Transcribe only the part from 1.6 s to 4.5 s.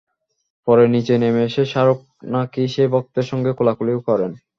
শাহরুখ নাকি সেই ভক্তের সঙ্গে কোলাকুলিও করেন।